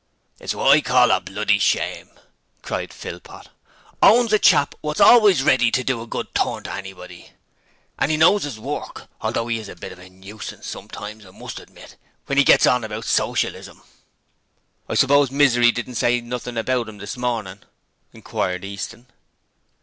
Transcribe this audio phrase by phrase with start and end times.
[0.39, 2.19] 'It's wot I call a bl dy shame!'
[2.63, 3.49] cried Philpot.
[4.01, 7.29] 'Owen's a chap wots always ready to do a good turn to anybody,
[7.99, 11.29] and 'e knows 'is work, although 'e is a bit of a nuisance sometimes, I
[11.29, 13.83] must admit, when 'e gets on about Socialism.'
[14.89, 17.63] 'I suppose Misery didn't say nothin' about 'im this mornin'?'
[18.11, 19.05] inquired Easton.